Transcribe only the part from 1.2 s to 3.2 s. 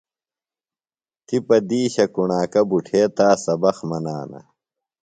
تی پہ دِیشی کُݨاکہ بُٹھے